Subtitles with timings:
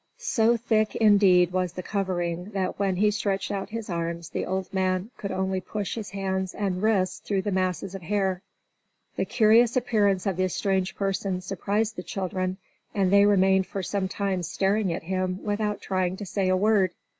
[0.17, 4.73] So thick, indeed, was the covering that when he stretched out his arms, the old
[4.73, 8.41] man could only push his hands and wrists through the masses of hair.
[9.15, 12.57] The curious appearance of this strange person surprised the children,
[12.95, 16.95] and they remained for some time staring at him without trying to say a word.